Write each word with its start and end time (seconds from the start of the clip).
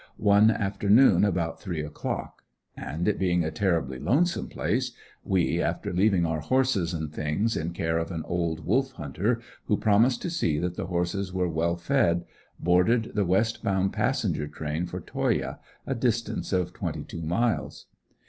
one 0.17 0.49
afternoon 0.49 1.23
about 1.23 1.61
three 1.61 1.83
o'clock. 1.85 2.41
And 2.75 3.07
it 3.07 3.19
being 3.19 3.43
a 3.43 3.51
terribly 3.51 3.99
lonesome 3.99 4.49
place, 4.49 4.93
we, 5.23 5.61
after 5.61 5.93
leaving 5.93 6.25
our 6.25 6.39
horses 6.39 6.91
and 6.91 7.13
things 7.13 7.55
in 7.55 7.71
care 7.73 7.99
of 7.99 8.09
an 8.09 8.23
old 8.25 8.65
wolf 8.65 8.93
hunter 8.93 9.39
who 9.65 9.77
promised 9.77 10.23
to 10.23 10.31
see 10.31 10.57
that 10.57 10.75
the 10.75 10.87
horses 10.87 11.31
were 11.31 11.47
well 11.47 11.75
fed, 11.75 12.25
boarded 12.59 13.11
the 13.13 13.25
west 13.25 13.63
bound 13.63 13.93
passenger 13.93 14.47
train 14.47 14.87
for 14.87 15.01
Toyah, 15.01 15.59
a 15.85 15.93
distance 15.93 16.51
of 16.51 16.73
twenty 16.73 17.03
two 17.03 17.21
miles. 17.21 17.85